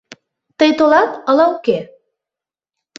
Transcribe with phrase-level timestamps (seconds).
[0.57, 1.79] Тый толат ала уке